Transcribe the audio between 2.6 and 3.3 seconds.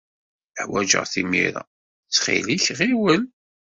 ɣiwel!